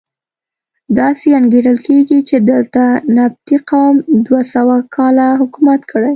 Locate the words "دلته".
2.51-2.83